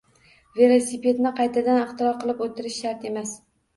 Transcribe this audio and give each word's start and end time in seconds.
—Velosipedni 0.59 1.31
qaytadan 1.41 1.79
ixtiro 1.83 2.17
qilib 2.25 2.43
o‘tirish 2.47 2.81
shart 2.87 3.07
emas. 3.11 3.37